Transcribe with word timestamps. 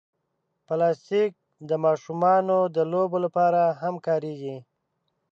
پلاستيک 0.67 1.31
د 1.69 1.71
ماشومانو 1.85 2.57
د 2.75 2.77
لوبو 2.91 3.17
لپاره 3.25 3.61
هم 3.81 3.95
کارېږي. 4.07 4.57